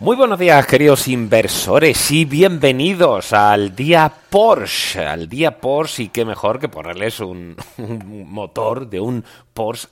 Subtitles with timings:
[0.00, 6.24] Muy buenos días, queridos inversores, y bienvenidos al día Porsche, al día Porsche, y qué
[6.24, 7.56] mejor que ponerles un,
[8.06, 9.88] motor de un Porsche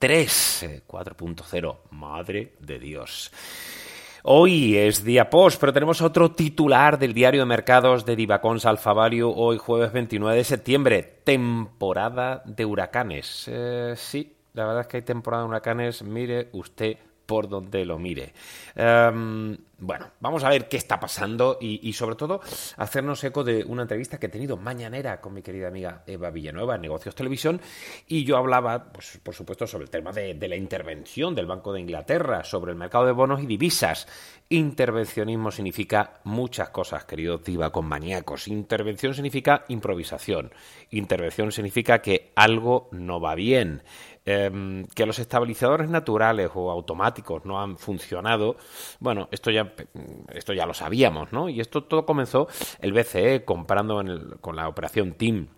[0.00, 1.76] GT3 4.0.
[1.90, 3.30] Madre de Dios.
[4.22, 8.94] Hoy es día post, pero tenemos otro titular del diario de mercados de Divacons Alfa
[8.94, 11.02] Value hoy jueves 29 de septiembre.
[11.24, 13.44] Temporada de huracanes.
[13.48, 16.02] Eh, sí, la verdad es que hay temporada de huracanes.
[16.02, 16.96] Mire usted
[17.28, 18.32] por donde lo mire.
[18.74, 22.40] Um, bueno, vamos a ver qué está pasando y, sobre todo
[22.78, 26.76] hacernos eco de una entrevista que he tenido mañanera con mi querida amiga Eva Villanueva
[26.76, 27.60] en Negocios Televisión
[28.08, 31.72] y yo hablaba, pues, por supuesto, sobre el tema de, de la intervención del Banco
[31.72, 34.08] de Inglaterra sobre el mercado de bonos y divisas.
[34.48, 38.48] Intervencionismo significa muchas cosas, querido diva con maníacos.
[38.48, 40.50] Intervención significa improvisación.
[40.90, 43.82] Intervención significa que algo no va bien.
[44.24, 48.56] Eh, que los estabilizadores naturales o automáticos no han funcionado,
[49.00, 49.72] bueno, esto ya,
[50.32, 51.48] esto ya lo sabíamos, ¿no?
[51.48, 52.48] Y esto todo comenzó
[52.80, 54.02] el BCE comprando
[54.40, 55.48] con la operación TIM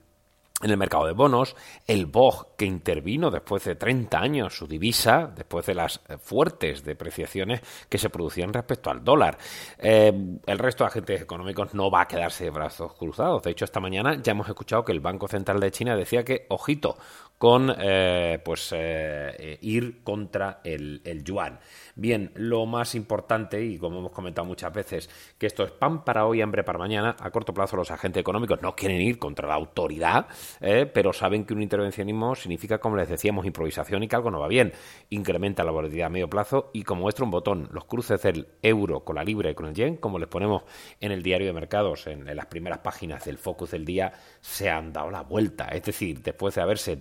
[0.62, 1.56] en el mercado de bonos,
[1.87, 7.62] el BOG que intervino después de 30 años su divisa, después de las fuertes depreciaciones
[7.88, 9.38] que se producían respecto al dólar.
[9.78, 10.12] Eh,
[10.47, 13.43] el resto de agentes económicos no va a quedarse de brazos cruzados.
[13.43, 16.47] De hecho, esta mañana ya hemos escuchado que el Banco Central de China decía que,
[16.50, 16.99] ojito,
[17.40, 21.58] con eh, pues eh, ir contra el, el, yuan.
[21.94, 25.08] Bien, lo más importante, y como hemos comentado muchas veces,
[25.38, 27.16] que esto es pan para hoy, hambre para mañana.
[27.18, 30.26] A corto plazo los agentes económicos no quieren ir contra la autoridad,
[30.60, 34.40] eh, pero saben que un intervencionismo significa, como les decíamos, improvisación y que algo no
[34.40, 34.74] va bien.
[35.08, 39.00] Incrementa la volatilidad a medio plazo y como muestra un botón, los cruces del euro
[39.00, 40.64] con la libra y con el yen, como les ponemos
[41.00, 44.12] en el diario de mercados, en, las primeras páginas del focus del día,
[44.42, 45.68] se han dado la vuelta.
[45.68, 46.96] Es decir, después de haberse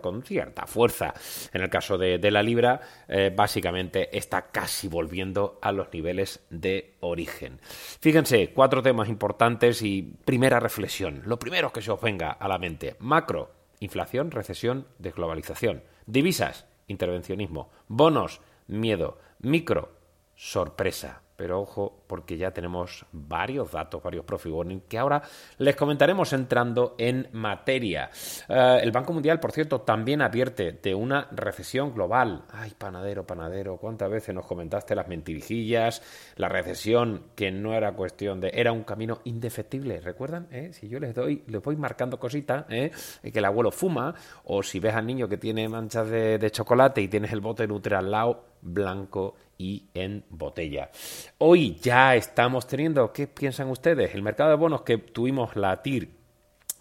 [0.00, 1.14] con cierta fuerza.
[1.52, 6.94] En el caso de, la libra, eh, básicamente está casi volviendo a los niveles de
[7.00, 7.60] origen.
[8.00, 11.22] Fíjense, cuatro temas importantes y primera reflexión.
[11.24, 13.50] Lo primero que se os venga a la mente, macro,
[13.80, 15.82] inflación, recesión, desglobalización.
[16.06, 17.70] Divisas, intervencionismo.
[17.88, 19.18] Bonos, miedo.
[19.40, 19.90] Micro,
[20.36, 21.22] sorpresa.
[21.36, 25.22] Pero ojo, porque ya tenemos varios datos, varios profit warning, que ahora
[25.58, 28.10] les comentaremos entrando en materia.
[28.48, 32.44] Uh, el Banco Mundial, por cierto, también advierte de una recesión global.
[32.50, 36.00] Ay, panadero, panadero, ¿cuántas veces nos comentaste las mentirijillas?
[36.36, 38.50] La recesión, que no era cuestión de...
[38.54, 40.48] Era un camino indefectible, ¿recuerdan?
[40.50, 40.72] ¿Eh?
[40.72, 42.90] Si yo les doy, les voy marcando cositas, ¿eh?
[43.22, 47.02] que el abuelo fuma, o si ves al niño que tiene manchas de, de chocolate
[47.02, 50.90] y tienes el bote Nutre al lado, blanco y en botella.
[51.38, 54.14] Hoy ya estamos teniendo, ¿qué piensan ustedes?
[54.14, 56.15] El mercado de bonos que tuvimos la TIR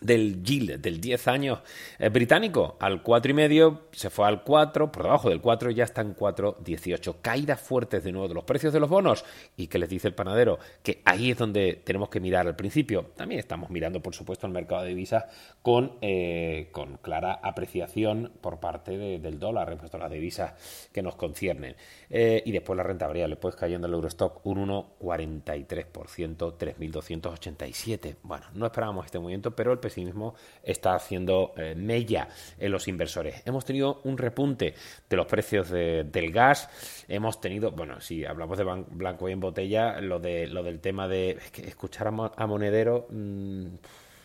[0.06, 1.60] del yield del 10 años
[2.00, 6.16] eh, británico al 4,5, se fue al 4, por debajo del 4 ya está en
[6.16, 7.16] 4,18.
[7.22, 9.26] Caídas fuertes de nuevo de los precios de los bonos
[9.58, 13.12] y que les dice el panadero que ahí es donde tenemos que mirar al principio.
[13.16, 15.26] También estamos mirando, por supuesto, el mercado de divisas
[15.62, 21.16] con, eh, con clara apreciación por parte del dólar respecto a las divisas que nos
[21.16, 21.76] conciernen.
[22.10, 28.16] Eh, y después la renta variable, pues cayendo el Eurostock un 1,43%, 3.287.
[28.24, 32.28] Bueno, no esperábamos este movimiento, pero el pesimismo está haciendo eh, mella
[32.60, 33.42] en los inversores.
[33.46, 34.74] Hemos tenido un repunte
[35.10, 36.70] de los precios del gas,
[37.08, 41.08] hemos tenido, bueno, si hablamos de blanco y en botella, lo, de, lo del tema
[41.08, 43.08] de escuchar a, Monedero...
[43.10, 43.68] Mmm,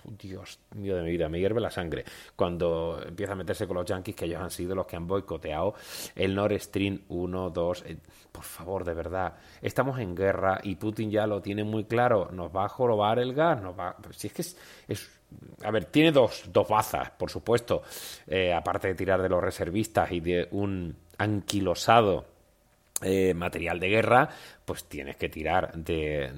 [0.05, 3.87] Dios mío de mi vida, me hierve la sangre cuando empieza a meterse con los
[3.87, 5.75] yankees que ellos han sido los que han boicoteado
[6.15, 7.85] el Nord Stream 1, 2.
[7.87, 7.99] Eh,
[8.33, 12.31] por favor, de verdad, estamos en guerra y Putin ya lo tiene muy claro.
[12.33, 13.97] Nos va a jorobar el gas, nos va.
[14.13, 14.43] Si es que
[14.93, 15.20] es,
[15.63, 17.83] a ver, tiene dos, dos bazas, por supuesto,
[18.27, 22.27] eh, aparte de tirar de los reservistas y de un anquilosado
[23.03, 24.29] eh, material de guerra,
[24.65, 26.31] pues tienes que tirar de,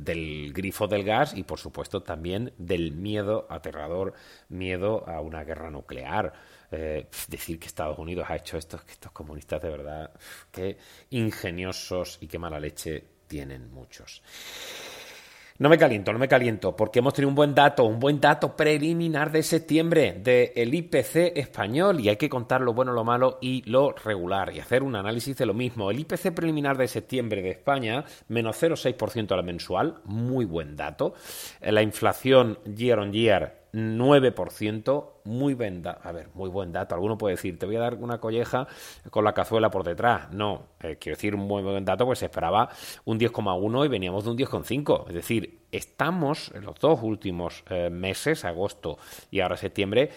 [0.00, 4.14] del grifo del gas y por supuesto también del miedo aterrador,
[4.48, 6.32] miedo a una guerra nuclear.
[6.70, 10.10] Eh, decir que Estados Unidos ha hecho esto, que estos comunistas de verdad,
[10.50, 10.78] qué
[11.10, 14.22] ingeniosos y qué mala leche tienen muchos.
[15.56, 18.56] No me caliento, no me caliento, porque hemos tenido un buen dato, un buen dato
[18.56, 23.62] preliminar de septiembre del IPC español y hay que contar lo bueno, lo malo y
[23.70, 25.92] lo regular y hacer un análisis de lo mismo.
[25.92, 31.14] El IPC preliminar de septiembre de España, menos 0,6% a la mensual, muy buen dato.
[31.60, 36.00] La inflación year on year 9%, muy buen dato.
[36.08, 36.94] A ver, muy buen dato.
[36.94, 38.68] Alguno puede decir, te voy a dar una colleja
[39.10, 40.32] con la cazuela por detrás.
[40.32, 42.68] No, eh, quiero decir un muy buen dato, pues se esperaba
[43.04, 45.08] un 10,1 y veníamos de un 10,5.
[45.08, 48.98] Es decir, estamos en los dos últimos eh, meses, agosto
[49.30, 50.10] y ahora septiembre,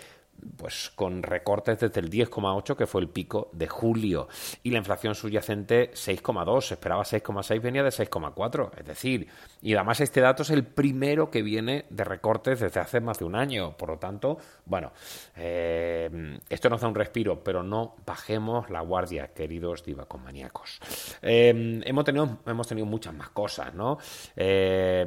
[0.58, 4.28] pues con recortes desde el 10,8 que fue el pico de julio
[4.64, 9.28] y la inflación subyacente 6,2, se esperaba 6,6, venía de 6,4, es decir,
[9.62, 13.26] y además este dato es el primero que viene de recortes desde hace más de
[13.26, 14.92] un año, por lo tanto, bueno,
[15.36, 20.80] eh, esto nos da un respiro, pero no bajemos la guardia, queridos divacomaníacos.
[21.22, 23.98] Eh, hemos, tenido, hemos tenido muchas más cosas, ¿no?
[24.36, 25.06] Eh,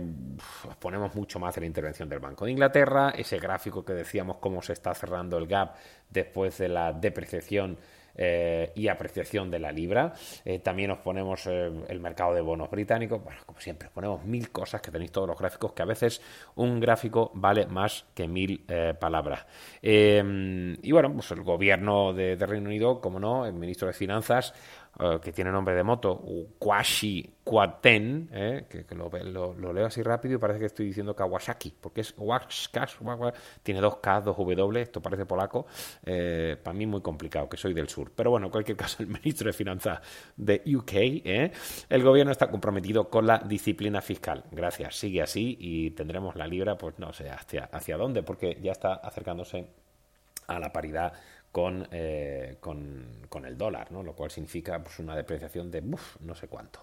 [0.79, 4.63] ponemos mucho más de la intervención del Banco de Inglaterra, ese gráfico que decíamos cómo
[4.63, 5.75] se está cerrando el gap
[6.09, 7.79] después de la depreciación
[8.23, 10.13] eh, y apreciación de la libra.
[10.45, 13.23] Eh, también os ponemos eh, el mercado de bonos británicos.
[13.23, 16.21] Bueno, como siempre, os ponemos mil cosas que tenéis todos los gráficos, que a veces
[16.57, 18.67] un gráfico vale más que mil
[19.01, 19.47] palabras.
[19.81, 24.53] y bueno, pues el gobierno de, de Reino Unido, como no, el ministro de Finanzas
[24.99, 26.23] eh, que tiene nombre de moto,
[26.59, 32.03] Kwashi Kwaten, eh, que, lo, leo así rápido y parece que estoy diciendo Kawasaki, porque
[32.03, 32.97] es Washkash,
[33.63, 35.67] tiene dos K, dos W, esto parece polaco,
[36.05, 38.13] eh, para mí muy complicado, que soy del sur.
[38.15, 40.01] Pero bueno, en cualquier caso, el ministro de Finanzas
[40.37, 40.93] de UK,
[41.89, 44.45] el gobierno está comprometido con la disciplina fiscal.
[44.51, 48.73] Gracias, sigue así y tendremos la libra, pues no sé hacia, hacia dónde, porque ya
[48.73, 49.67] está acercándose
[50.47, 51.13] a la paridad
[51.53, 54.03] con, eh, con, con, el dólar, ¿no?
[54.03, 55.83] lo cual significa pues, una depreciación de
[56.21, 56.81] no sé cuánto.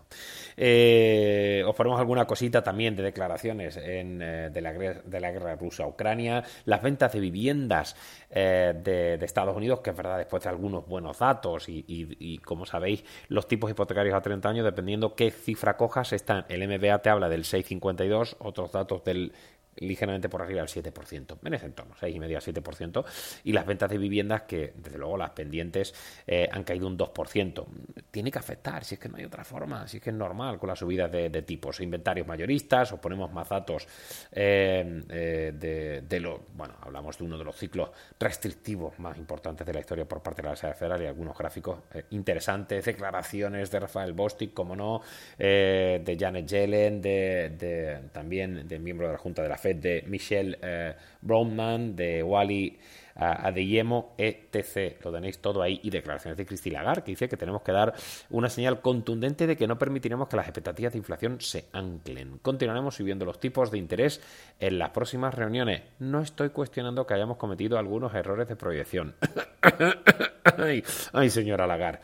[0.57, 5.55] Eh, os ponemos alguna cosita también de declaraciones en, eh, de, la, de, la, guerra
[5.55, 7.95] rusa-Ucrania, las ventas de viviendas
[8.29, 12.65] de, de, Estados Unidos, que es verdad, después de algunos buenos datos y, y, como
[12.65, 17.09] sabéis, los tipos hipotecarios a 30 años, dependiendo qué cifra cojas, están, el MBA te
[17.09, 19.31] habla del 6,52, otros datos del
[19.79, 23.05] ligeramente por arriba del 7%, en ese entorno, 6,5 a 7%,
[23.43, 25.93] y las ventas de viviendas que, desde luego, las pendientes
[26.25, 27.65] eh, han caído un 2%.
[28.11, 30.57] Tiene que afectar, si es que no hay otra forma, si es que es normal
[30.57, 31.79] con las subidas de, tipos.
[31.79, 33.87] Inventarios mayoristas, o ponemos más datos
[34.31, 39.65] eh, eh, de, de, lo, bueno, hablamos de uno de los ciclos restrictivos más importantes
[39.65, 41.79] de la historia por parte de la Reserva Federal y algunos gráficos
[42.09, 45.01] interesantes, declaraciones de Rafael Bostic, como no,
[45.37, 50.95] de Janet Yellen, de, también de miembro de la Junta de la de Michelle eh,
[51.21, 52.77] Brownman, de Wally eh,
[53.15, 54.97] Adeyemo, etc.
[55.03, 55.79] Lo tenéis todo ahí.
[55.83, 57.93] Y declaraciones de Christine Lagarde, que dice que tenemos que dar
[58.29, 62.39] una señal contundente de que no permitiremos que las expectativas de inflación se anclen.
[62.39, 64.21] Continuaremos subiendo los tipos de interés
[64.59, 65.81] en las próximas reuniones.
[65.99, 69.15] No estoy cuestionando que hayamos cometido algunos errores de proyección.
[70.57, 70.83] ay,
[71.13, 71.99] ay, señora Lagarde.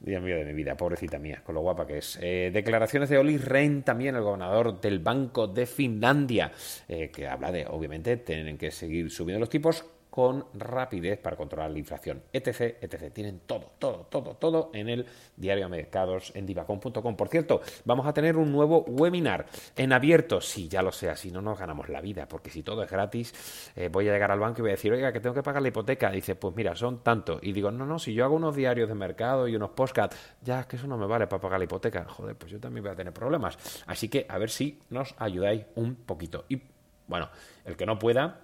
[0.00, 2.18] Dios mío de mi vida, pobrecita mía, con lo guapa que es.
[2.22, 6.50] Eh, declaraciones de Oli Rehn, también el gobernador del Banco de Finlandia,
[6.88, 11.70] eh, que habla de, obviamente, tienen que seguir subiendo los tipos con rapidez para controlar
[11.70, 13.12] la inflación, etc, etc.
[13.12, 17.16] Tienen todo, todo, todo, todo en el diario de mercados en divacom.com.
[17.16, 20.40] Por cierto, vamos a tener un nuevo webinar en abierto.
[20.40, 23.72] Sí, ya lo sé, así no nos ganamos la vida, porque si todo es gratis,
[23.76, 25.62] eh, voy a llegar al banco y voy a decir, oiga, que tengo que pagar
[25.62, 26.10] la hipoteca.
[26.10, 27.38] dice, pues mira, son tanto.
[27.40, 30.60] Y digo, no, no, si yo hago unos diarios de mercado y unos postcards, ya
[30.60, 32.04] es que eso no me vale para pagar la hipoteca.
[32.04, 33.56] Joder, pues yo también voy a tener problemas.
[33.86, 36.44] Así que a ver si nos ayudáis un poquito.
[36.48, 36.60] Y
[37.06, 37.28] bueno,
[37.64, 38.40] el que no pueda,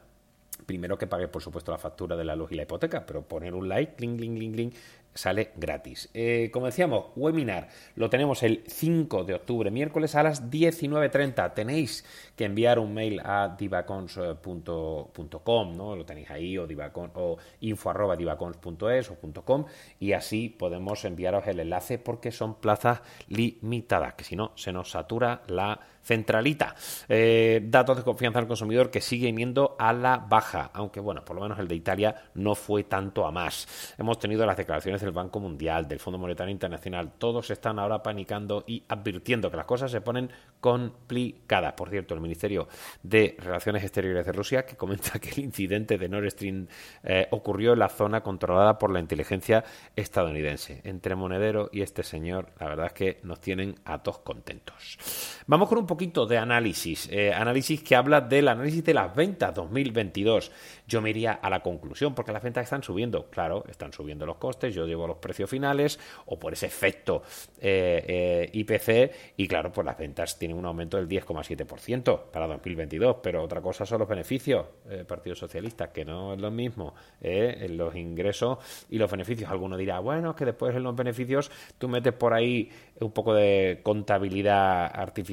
[0.64, 3.54] primero que pague, por supuesto, la factura de la luz y la hipoteca, pero poner
[3.54, 4.72] un like, cling, cling, cling, cling,
[5.16, 6.10] sale gratis.
[6.14, 11.54] Eh, como decíamos, webinar lo tenemos el 5 de octubre, miércoles a las 19.30.
[11.54, 12.04] Tenéis
[12.34, 15.96] que enviar un mail a divacons.com, ¿no?
[15.96, 19.12] Lo tenéis ahí, o, divacon, o info arroba divacons.es
[19.44, 19.64] .com,
[20.00, 24.90] y así podemos enviaros el enlace porque son plazas limitadas, que si no se nos
[24.90, 26.76] satura la centralita.
[27.08, 31.34] Eh, datos de confianza del consumidor que siguen yendo a la baja, aunque bueno, por
[31.34, 33.94] lo menos el de Italia no fue tanto a más.
[33.98, 38.64] Hemos tenido las declaraciones del Banco Mundial, del Fondo Monetario Internacional, todos están ahora panicando
[38.66, 41.72] y advirtiendo que las cosas se ponen complicadas.
[41.74, 42.68] Por cierto, el Ministerio
[43.02, 46.66] de Relaciones Exteriores de Rusia que comenta que el incidente de Nord Stream
[47.02, 50.80] eh, ocurrió en la zona controlada por la inteligencia estadounidense.
[50.84, 54.98] Entre Monedero y este señor, la verdad es que nos tienen a todos contentos.
[55.46, 59.54] Vamos con un poquito de análisis, eh, análisis que habla del análisis de las ventas
[59.54, 60.50] 2022.
[60.86, 64.36] Yo me iría a la conclusión, porque las ventas están subiendo, claro, están subiendo los
[64.36, 67.22] costes, yo llevo los precios finales, o por ese efecto
[67.60, 73.16] eh, eh, IPC, y claro, pues las ventas tienen un aumento del 10,7% para 2022,
[73.22, 74.66] pero otra cosa son los beneficios,
[75.06, 78.58] Partido Socialista, que no es lo mismo, en los ingresos
[78.90, 79.50] y los beneficios.
[79.50, 83.34] Alguno dirá, bueno, es que después en los beneficios tú metes por ahí un poco
[83.34, 85.26] de contabilidad artificial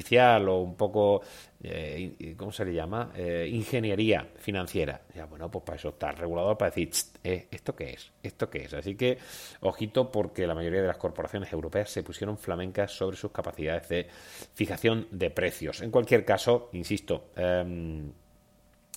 [0.49, 1.21] un poco,
[1.63, 3.11] eh, ¿cómo se le llama?
[3.15, 5.01] Eh, ingeniería financiera.
[5.15, 6.89] Ya, bueno, pues para eso está el regulador, para decir,
[7.23, 8.11] eh, ¿esto qué es?
[8.21, 8.73] ¿Esto qué es?
[8.73, 9.17] Así que,
[9.61, 14.07] ojito, porque la mayoría de las corporaciones europeas se pusieron flamencas sobre sus capacidades de
[14.53, 15.81] fijación de precios.
[15.81, 18.11] En cualquier caso, insisto, em,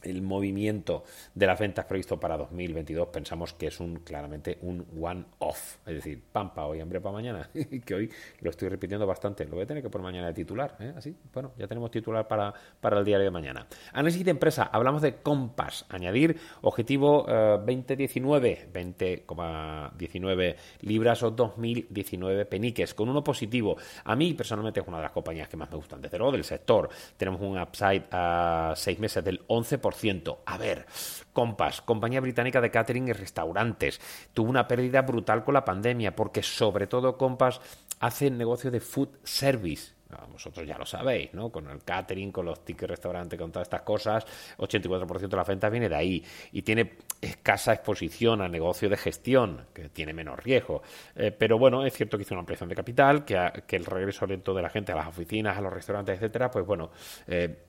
[0.06, 5.76] el movimiento de las ventas previsto para 2022 pensamos que es un claramente un one-off,
[5.86, 7.50] es decir, pampa hoy, hambre para mañana,
[7.84, 8.10] que hoy
[8.40, 10.92] lo estoy repitiendo bastante, lo voy a tener que por mañana de titular, ¿eh?
[10.96, 13.66] así, bueno, ya tenemos titular para, para el diario de mañana.
[13.92, 23.08] Análisis de empresa, hablamos de Compass, añadir objetivo 2019, 20,19 libras o 2019 peniques, con
[23.08, 23.76] uno positivo.
[24.04, 26.44] A mí personalmente es una de las compañías que más me gustan, desde luego del
[26.44, 29.95] sector, tenemos un upside a seis meses del 11%,
[30.44, 30.86] a ver,
[31.32, 34.00] Compass, compañía británica de catering y restaurantes,
[34.32, 37.60] tuvo una pérdida brutal con la pandemia porque sobre todo Compass
[38.00, 39.94] hace negocio de food service.
[40.10, 41.50] Ah, vosotros ya lo sabéis, ¿no?
[41.50, 44.24] Con el catering, con los tickets restaurantes, con todas estas cosas,
[44.56, 49.66] 84% de la venta viene de ahí y tiene escasa exposición al negocio de gestión,
[49.74, 50.82] que tiene menos riesgo.
[51.16, 54.26] Eh, pero bueno, es cierto que hizo una ampliación de capital, que, que, el regreso
[54.26, 56.92] lento de la gente a las oficinas, a los restaurantes, etcétera, pues bueno,
[57.26, 57.66] eh,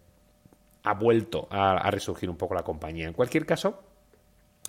[0.88, 3.08] ha vuelto a, resurgir un poco la compañía.
[3.08, 3.84] En cualquier caso,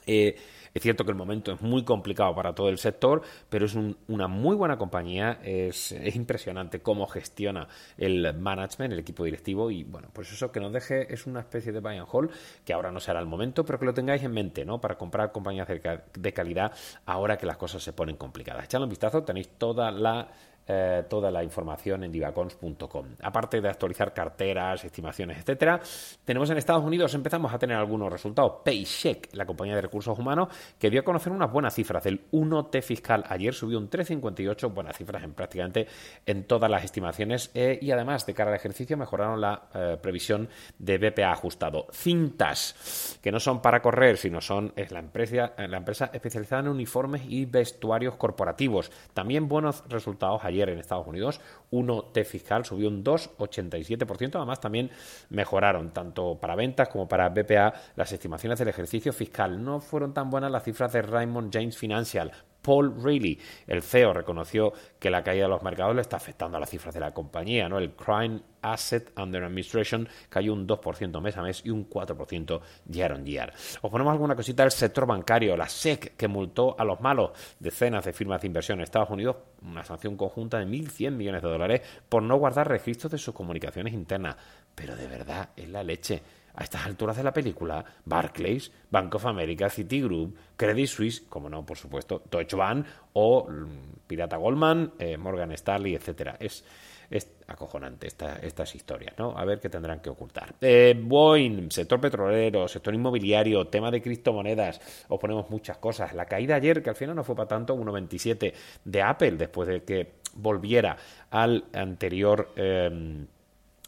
[0.06, 0.36] eh,
[0.74, 3.76] es cierto que el momento es muy complicado para todo el sector, pero es
[4.08, 5.38] una muy buena compañía.
[5.42, 9.70] Es, impresionante cómo gestiona el management, el equipo directivo.
[9.70, 12.30] Y bueno, pues eso que nos deje es una especie de buy and hold,
[12.64, 14.80] que ahora no será el momento, pero que lo tengáis en mente, ¿no?
[14.80, 16.72] Para comprar compañías de, calidad
[17.06, 18.64] ahora que las cosas se ponen complicadas.
[18.64, 20.28] Echadle un vistazo, tenéis toda la
[20.70, 23.06] eh, toda la información en divacons.com.
[23.22, 25.80] Aparte de actualizar carteras, estimaciones, etcétera,
[26.26, 28.60] tenemos en Estados Unidos, empezamos a tener algunos resultados.
[28.62, 30.48] Paycheck, la compañía de recursos humanos,
[30.78, 32.04] que dio a conocer unas buenas cifras.
[32.04, 35.86] El 1T fiscal ayer subió un 3,58, buenas cifras en prácticamente
[36.26, 37.50] en todas las estimaciones.
[37.54, 41.86] Eh, y además, de cara al ejercicio, mejoraron la eh, previsión de BPA ajustado.
[41.92, 46.68] Cintas, que no son para correr, sino son es la empresa, la empresa especializada en
[46.68, 48.90] uniformes y vestuarios corporativos.
[49.14, 54.90] También buenos resultados ayer en Estados Unidos, uno T fiscal subió un 2,87%, además también
[55.30, 59.62] mejoraron tanto para ventas como para BPA las estimaciones del ejercicio fiscal.
[59.62, 62.32] No fueron tan buenas las cifras de Raymond James Financial,
[62.68, 66.60] Paul Reilly, el CEO, reconoció que la caída de los mercados le está afectando a
[66.60, 67.66] las cifras de la compañía.
[67.66, 67.78] ¿no?
[67.78, 72.60] El Crime Asset Under Administration cayó un 2% mes a mes y un 4%
[72.90, 73.54] year on year.
[73.80, 75.56] Os ponemos alguna cosita del sector bancario.
[75.56, 79.36] La SEC, que multó a los malos decenas de firmas de inversión en Estados Unidos,
[79.62, 83.94] una sanción conjunta de 1.100 millones de dólares por no guardar registros de sus comunicaciones
[83.94, 84.36] internas.
[84.74, 86.20] Pero de verdad, es la leche
[86.58, 91.64] a estas alturas de la película, Barclays, Bank of America, Citigroup, Credit Suisse, como no,
[91.64, 96.36] por supuesto, Deutsche Bank o mm, Pirata Goldman, eh, Morgan Stanley, etcétera.
[96.40, 96.64] Es
[97.10, 99.32] Es acojonante esta, estas historias, ¿no?
[99.34, 100.56] A ver qué tendrán que ocultar.
[100.60, 106.12] Eh, Boeing, sector petrolero, sector inmobiliario, tema de criptomonedas, os ponemos muchas cosas.
[106.12, 108.52] La caída ayer, que al final no fue para tanto, 1,27
[108.84, 110.96] de Apple, después de que volviera
[111.30, 112.50] al anterior...
[112.56, 113.26] Eh,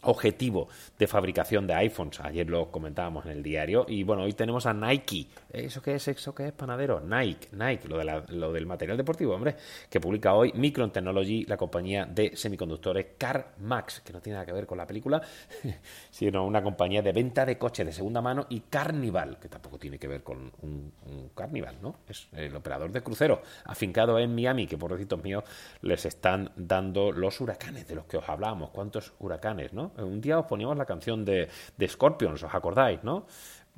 [0.03, 2.21] objetivo de fabricación de iPhones.
[2.21, 3.87] Ayer lo comentábamos en el diario.
[3.89, 5.29] Y bueno, hoy tenemos a Nike.
[5.51, 6.09] ¿Eso qué es?
[6.09, 7.01] ¿Eso qué es, panadero?
[7.01, 9.57] Nike, Nike, lo, de lo del material deportivo, hombre,
[9.89, 14.53] que publica hoy Micron Technology, la compañía de semiconductores CarMax, que no tiene nada que
[14.53, 15.21] ver con la película,
[16.11, 19.99] sino una compañía de venta de coches de segunda mano, y Carnival, que tampoco tiene
[19.99, 20.93] que ver con un,
[21.35, 21.97] Carnival, ¿no?
[22.09, 25.45] Es el operador de crucero, afincado en Miami, que por pobrecitos míos
[25.83, 28.71] les están dando los huracanes de los que os hablábamos.
[28.71, 29.90] ¿Cuántos huracanes, no?
[29.99, 33.27] Un día os poníamos la canción de, de Scorpions, ¿os acordáis, no?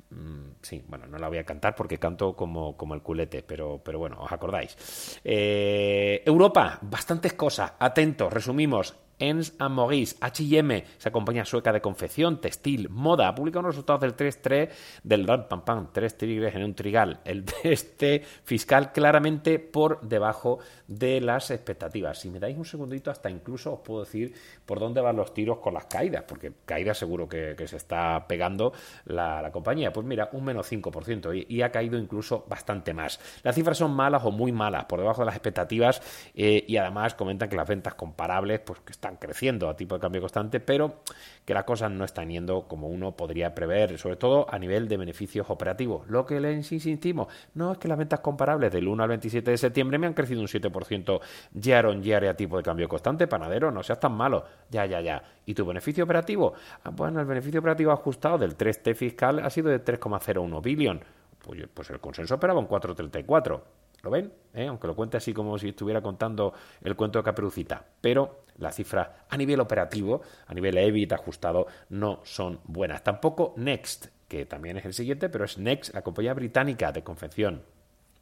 [0.09, 3.81] Mm, sí, bueno, no la voy a cantar porque canto como, como el culete, pero,
[3.83, 5.19] pero bueno, os acordáis.
[5.23, 7.73] Eh, Europa, bastantes cosas.
[7.79, 8.95] Atentos, resumimos.
[9.19, 14.15] Ens Maurice, H&M, esa compañía sueca de confección, textil, moda, ha publicado los resultados del
[14.15, 14.69] 3-3
[15.03, 17.19] del pam, pam, 3 tigres en un trigal.
[17.23, 22.19] El este fiscal claramente por debajo de las expectativas.
[22.19, 24.33] Si me dais un segundito, hasta incluso os puedo decir
[24.65, 28.73] por dónde van los tiros con las caídas, porque caídas seguro que, se está pegando
[29.05, 29.93] la, compañía.
[29.93, 33.19] Pues mira, un menos 5% y, ha caído incluso bastante más.
[33.43, 36.01] Las cifras son malas o muy malas, por debajo de las expectativas
[36.35, 40.01] eh, y además comentan que las ventas comparables pues que están creciendo a tipo de
[40.01, 41.01] cambio constante, pero
[41.43, 44.95] que las cosas no están yendo como uno podría prever, sobre todo a nivel de
[44.95, 46.07] beneficios operativos.
[46.07, 49.57] Lo que les insistimos, no es que las ventas comparables del 1 al 27 de
[49.57, 51.19] septiembre me han crecido un 7%
[51.59, 54.45] year on year a tipo de cambio constante, panadero, no seas tan malo.
[54.69, 55.21] Ya, ya, ya.
[55.45, 56.53] ¿Y tu beneficio operativo?
[56.85, 61.01] Ah, bueno, el beneficio operativo ajustado del 3T fiscal ha sido de 3,01 billón.
[61.43, 63.82] Pues, pues el consenso esperaba un 4,34.
[64.03, 64.33] ¿Lo ven?
[64.53, 64.67] ¿Eh?
[64.67, 67.85] Aunque lo cuente así como si estuviera contando el cuento de Caperucita.
[68.01, 73.01] Pero las cifras a nivel operativo, a nivel EBIT ajustado, no son buenas.
[73.01, 77.63] Tampoco Next, que también es el siguiente, pero es Next, la compañía británica de confección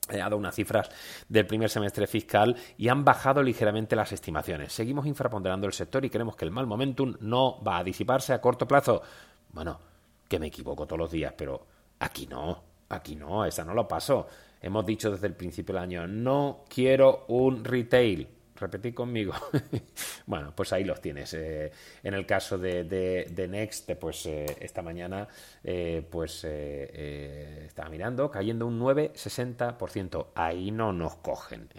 [0.08, 0.90] ha dado unas cifras
[1.30, 4.74] del primer semestre fiscal y han bajado ligeramente las estimaciones.
[4.74, 8.42] Seguimos infraponderando el sector y creemos que el mal momentum no va a disiparse a
[8.42, 9.02] corto plazo.
[9.50, 9.80] Bueno,
[10.28, 11.66] que me equivoco todos los días, pero
[12.00, 14.28] aquí no, aquí no, esa no lo paso.
[14.62, 18.28] Hemos dicho desde el principio del año, no quiero un retail.
[18.62, 19.34] Repetí conmigo.
[20.28, 21.34] bueno, pues ahí los tienes.
[21.34, 21.72] Eh,
[22.04, 25.28] en el caso de, de, Next, pues eh, esta mañana
[25.64, 30.28] eh, pues estaba mirando, cayendo un 9,60%.
[30.36, 31.70] Ahí no nos cogen.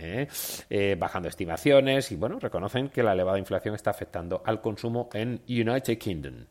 [0.99, 5.99] bajando estimaciones y bueno, reconocen que la elevada inflación está afectando al consumo en United
[5.99, 6.47] Kingdom.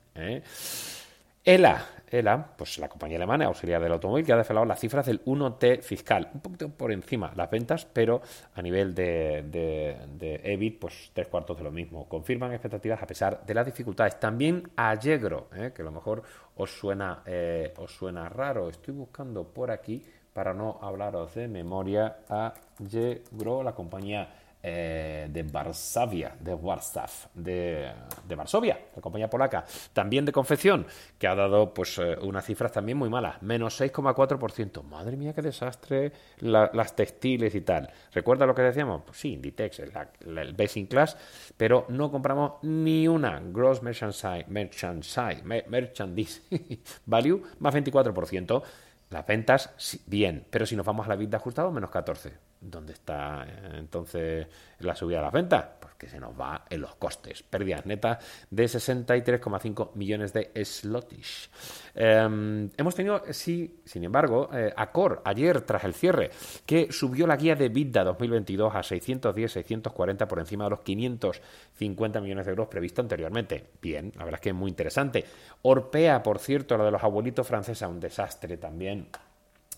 [1.43, 5.23] ELA, ELA, pues la compañía alemana auxiliar del automóvil, que ha desvelado las cifras del
[5.23, 8.21] 1T fiscal, un poquito por encima las ventas, pero
[8.53, 12.07] a nivel de, de, EBIT, pues tres cuartos de lo mismo.
[12.07, 14.19] Confirman expectativas a pesar de las dificultades.
[14.19, 15.71] También Allegro, ¿eh?
[15.73, 16.23] que a lo mejor
[16.55, 18.69] os suena, eh, os suena raro.
[18.69, 26.35] Estoy buscando por aquí, para no hablaros de memoria, Allegro, la compañía eh, de Varsavia,
[26.39, 27.91] de Warstaw, de,
[28.27, 30.85] de, Varsovia, la compañía polaca, también de confección,
[31.17, 34.83] que ha dado pues eh, unas cifras también muy malas, menos 6,4%.
[34.83, 37.89] Madre mía, qué desastre las textiles y tal.
[38.13, 39.01] ¿Recuerda lo que decíamos?
[39.03, 39.91] Pues sí, Inditex, el,
[40.37, 41.17] el Basic Class,
[41.57, 46.41] pero no compramos ni una Gross Merchandise, merchandise, merchandise
[47.05, 48.63] Value más 24%.
[49.09, 52.50] Las ventas, bien, pero si nos vamos a la vida ajustado, menos 14.
[52.61, 54.47] ¿Dónde está eh, entonces
[54.79, 55.65] la subida de las ventas?
[55.79, 57.41] Pues que se nos va en los costes.
[57.41, 61.49] Pérdidas netas de 63,5 millones de slotish.
[61.95, 66.29] Em, hemos tenido, sí, sin embargo, eh, Accor ayer tras el cierre,
[66.65, 72.45] que subió la guía de vida 2022 a 610-640 por encima de los 550 millones
[72.45, 73.71] de euros previsto anteriormente.
[73.81, 75.25] Bien, la verdad es que es muy interesante.
[75.63, 79.07] Orpea, por cierto, la de los abuelitos franceses, un desastre también.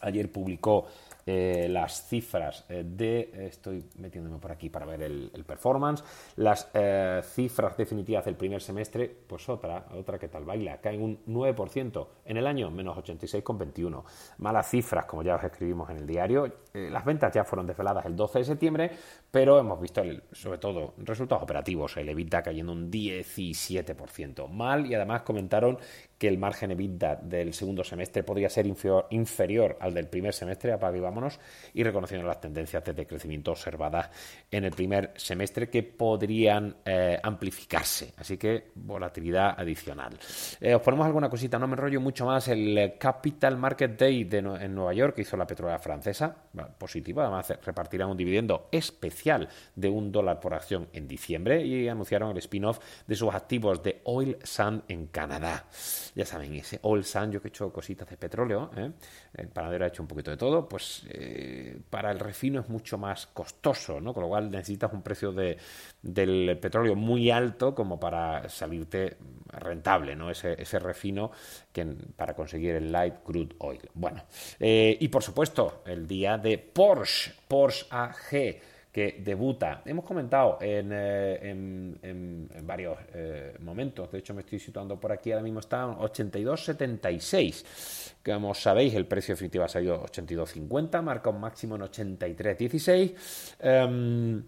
[0.01, 0.87] Ayer publicó
[1.25, 6.03] eh, las cifras eh, de, estoy metiéndome por aquí para ver el, performance,
[6.35, 11.25] las eh, cifras definitivas del primer semestre, pues otra, otra que tal baila, caen un
[11.25, 14.03] 9% en el año, menos 86,21.
[14.39, 18.15] Malas cifras, como ya os escribimos en el diario, las ventas ya fueron desveladas el
[18.15, 18.91] 12 de septiembre,
[19.29, 24.49] pero hemos visto sobre todo resultados operativos, el EBITDA cayendo un 17%.
[24.49, 25.77] Mal y además comentaron
[26.23, 30.77] que el margen EBITDA del segundo semestre podría ser inferior, al del primer semestre, a
[30.77, 31.37] vámonos,
[31.73, 34.09] y reconociendo las tendencias de decrecimiento observadas
[34.49, 38.13] en el primer semestre que podrían eh, amplificarse.
[38.15, 40.17] Así que volatilidad adicional.
[40.61, 42.47] Eh, os ponemos alguna cosita, no me enrollo mucho más.
[42.47, 46.33] El Capital Market Day de en Nueva York que hizo la petrolera francesa,
[46.77, 52.31] positiva, además repartirán un dividendo especial de un dólar por acción en diciembre y anunciaron
[52.31, 55.65] el spin-off de sus activos de Oil Sand en Canadá.
[56.15, 58.91] Ya saben, ese Oil Sand, yo que he hecho cositas de petróleo, ¿eh?
[59.33, 62.97] el panadero ha hecho un poquito de todo, pues eh, para el refino es mucho
[62.97, 64.13] más costoso, ¿no?
[64.13, 65.57] Con lo cual necesitas un precio de,
[66.01, 70.29] del petróleo muy alto como para salirte rentable, ¿no?
[70.29, 71.31] Ese, ese refino
[71.71, 73.81] que, para conseguir el light crude oil.
[73.93, 74.23] Bueno,
[74.59, 79.81] eh, y por supuesto, el día de Porsche, Porsche AG que debuta.
[79.85, 85.41] Hemos comentado en, eh, varios eh, momentos, de hecho me estoy situando por aquí, ahora
[85.41, 88.13] mismo está en 82.76.
[88.23, 93.15] Como sabéis, el precio definitivo ha salido 82.50, marca un máximo en 83.16.
[93.61, 94.43] Em,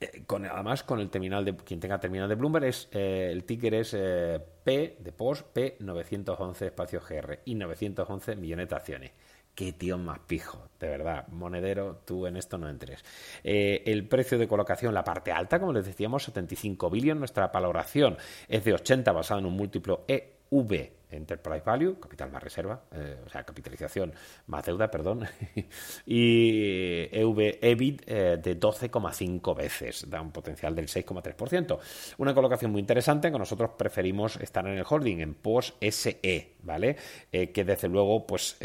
[0.00, 3.74] eh, con, además, con el terminal de quien tenga terminal de Bloomberg, es, el ticker
[3.74, 9.12] es P de Porsche P911 espacio GR y 911 millones de acciones
[9.56, 13.04] qué tío más pijo, de verdad, monedero, tú en esto no entres.
[13.42, 18.16] Eh, el precio de colocación, la parte alta, como les decíamos, 75 billones, nuestra valoración
[18.46, 23.28] es de 80 basado en un múltiplo EV Enterprise Value, capital más reserva, eh, o
[23.28, 24.12] sea, capitalización
[24.46, 25.24] más deuda, perdón,
[26.06, 31.78] y EV EBIT eh, de 12,5 veces, da un potencial del 6,3%.
[32.18, 36.96] Una colocación muy interesante que nosotros preferimos estar en el holding, en POS SE, ¿vale?
[37.32, 38.58] Eh, que desde luego, pues,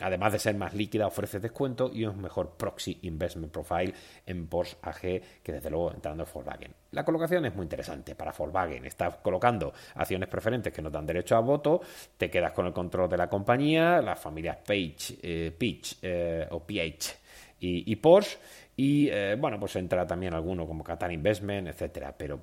[0.00, 3.92] además de ser más líquida, ofrece descuento y un mejor proxy investment profile
[4.26, 5.00] en POS AG
[5.42, 6.74] que desde luego entrando en Volkswagen.
[6.92, 11.36] La colocación es muy interesante para Volkswagen, está colocando acciones preferentes que nos dan derecho
[11.36, 11.80] a voto,
[12.16, 16.60] te quedas con el control de la compañía, las familias Page, eh, Peach eh, o
[16.60, 17.26] PH
[17.58, 18.38] y, Porsche
[18.76, 22.14] y eh, bueno, pues entra también alguno como Qatar Investment, etcétera.
[22.16, 22.38] Pero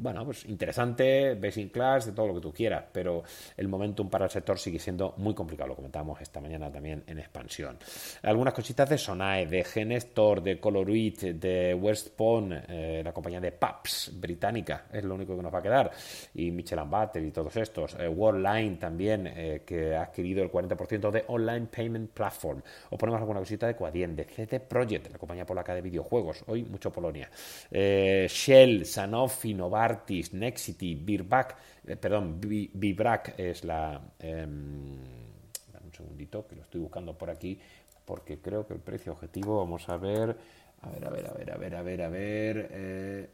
[0.00, 2.84] bueno, pues interesante, best class, de todo lo que tú quieras.
[2.92, 3.22] Pero
[3.56, 5.68] el momentum para el sector sigue siendo muy complicado.
[5.68, 7.78] Lo comentábamos esta mañana también en expansión.
[8.22, 14.12] Algunas cositas de Sonae, de Genestor, de Coloruit, de Westpone, eh, la compañía de PAPS
[14.14, 15.90] británica, es lo único que nos va a quedar.
[16.34, 17.96] Y Michelin Batter y todos estos.
[17.98, 22.62] Eh, Worldline también, eh, que ha adquirido el 40% de Online Payment Platform.
[22.90, 26.44] O ponemos alguna cosita de Quadien, de CT Project, la compañía polaca de videojuegos.
[26.46, 27.30] Hoy mucho Polonia.
[27.70, 34.00] Eh, Shell, Sanofi, Novartis, Nexity, Birback, eh, perdón, Vibrac es la...
[34.18, 34.96] Em,
[35.84, 37.58] un segundito que lo estoy buscando por aquí
[38.04, 40.36] porque creo que el precio objetivo, vamos a ver,
[40.80, 43.28] a ver, a ver, a ver, a ver, a ver, a ver, eh,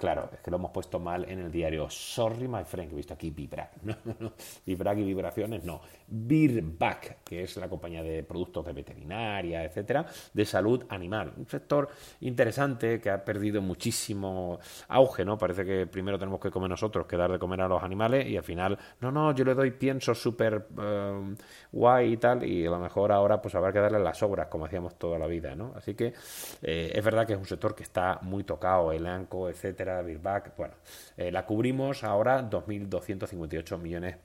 [0.00, 1.90] Claro, es que lo hemos puesto mal en el diario.
[1.90, 3.72] Sorry, my friend, que he visto aquí Vibrac.
[3.82, 4.32] No, no,
[4.64, 5.82] y vibraciones, no.
[6.06, 11.34] Birback, que es la compañía de productos de veterinaria, etcétera, de salud animal.
[11.36, 11.90] Un sector
[12.22, 14.58] interesante que ha perdido muchísimo
[14.88, 15.36] auge, ¿no?
[15.36, 18.38] Parece que primero tenemos que comer nosotros que dar de comer a los animales y
[18.38, 21.34] al final, no, no, yo le doy pienso súper eh,
[21.72, 24.64] guay y tal, y a lo mejor ahora pues habrá que darle las obras, como
[24.64, 25.72] hacíamos toda la vida, ¿no?
[25.76, 26.12] Así que
[26.62, 30.02] eh, es verdad que es un sector que está muy tocado, el ANCO, etcétera
[30.56, 30.74] bueno,
[31.16, 34.16] eh, la cubrimos ahora 2.258 millones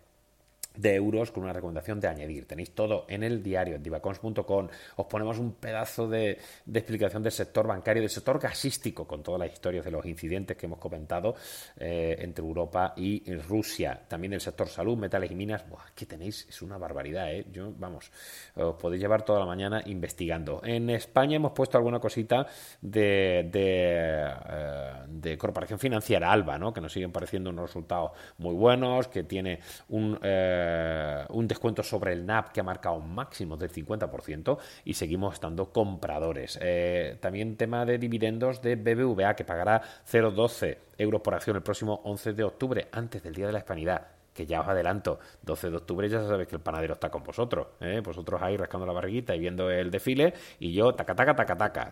[0.77, 2.47] de euros con una recomendación de añadir.
[2.47, 4.67] Tenéis todo en el diario, divacons.com.
[4.95, 6.37] Os ponemos un pedazo de,
[6.73, 10.65] explicación del sector bancario, del sector gasístico, con todas las historias de los incidentes que
[10.65, 11.35] hemos comentado
[11.77, 13.99] eh, entre Europa y Rusia.
[14.07, 15.67] También el sector salud, metales y minas.
[15.67, 16.45] Buah, ¿qué tenéis?
[16.49, 17.45] Es una barbaridad, ¿eh?
[17.51, 18.11] Yo, vamos,
[18.55, 20.61] os podéis llevar toda la mañana investigando.
[20.63, 22.47] En España hemos puesto alguna cosita
[22.81, 26.73] de, de, eh, Corporación Financiera Alba, ¿no?
[26.73, 29.59] Que nos siguen pareciendo unos resultados muy buenos, que tiene
[29.89, 30.19] un...
[30.21, 34.93] Eh, eh, un descuento sobre el NAP que ha marcado un máximo del 50% y
[34.93, 36.57] seguimos estando compradores.
[36.61, 42.01] Eh, también tema de dividendos de BBVA que pagará 0,12 euros por acción el próximo
[42.03, 45.77] 11 de octubre, antes del Día de la Hispanidad que ya os adelanto, 12 de
[45.77, 48.01] octubre ya sabéis que el panadero está con vosotros, ¿eh?
[48.03, 51.91] vosotros ahí rascando la barriguita y viendo el desfile, y yo taca, taca, taca, taca,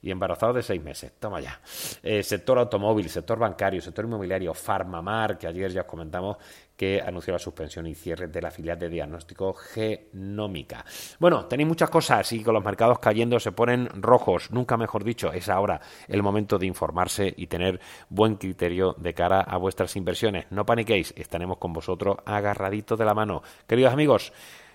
[0.00, 1.60] y embarazado de seis meses, toma ya.
[1.64, 6.36] Sector automóvil, sector bancario, sector inmobiliario, Farmamar, que ayer ya os comentamos
[6.82, 10.84] que anunció la suspensión y cierre de la filial de diagnóstico genómica.
[11.20, 15.32] Bueno, tenéis muchas cosas y con los mercados cayendo se ponen rojos, nunca mejor dicho,
[15.32, 20.46] es ahora el momento de informarse y tener buen criterio de cara a vuestras inversiones.
[20.50, 23.44] No paniquéis, estaremos con vosotros agarraditos de la mano.
[23.68, 24.32] Queridos amigos,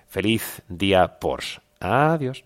[0.08, 1.60] feliz día Porsche.
[1.82, 2.46] Adiós.